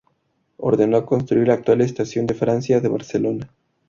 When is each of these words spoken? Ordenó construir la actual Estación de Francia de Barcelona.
Ordenó 0.57 1.05
construir 1.05 1.45
la 1.47 1.53
actual 1.53 1.81
Estación 1.81 2.25
de 2.25 2.33
Francia 2.33 2.79
de 2.79 2.87
Barcelona. 2.87 3.53